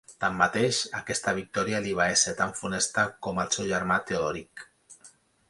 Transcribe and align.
Tanmateix, 0.23 0.77
aquesta 0.99 1.33
victòria 1.39 1.81
li 1.87 1.93
va 1.99 2.07
ésser 2.15 2.33
tan 2.41 2.57
funesta 2.61 3.05
com 3.27 3.43
al 3.45 3.53
seu 3.59 3.69
germà 3.75 4.01
Teodoric. 4.11 4.67